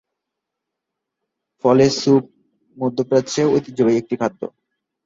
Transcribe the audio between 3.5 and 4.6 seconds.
ঐতিহ্যবাহী একটি খাদ্য।